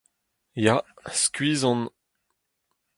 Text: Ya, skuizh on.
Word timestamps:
Ya, 0.65 0.75
skuizh 1.21 1.63
on. 1.71 1.81